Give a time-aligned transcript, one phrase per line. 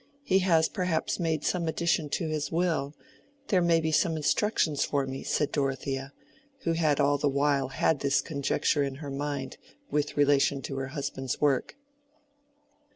[0.23, 5.21] He has perhaps made some addition to his will—there may be some instructions for me,"
[5.21, 6.11] said Dorothea,
[6.61, 9.57] who had all the while had this conjecture in her mind
[9.91, 11.75] with relation to her husband's work.